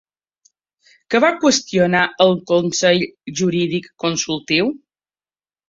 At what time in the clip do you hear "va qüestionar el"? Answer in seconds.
1.25-2.35